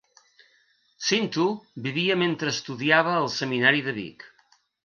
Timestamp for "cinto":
1.07-1.45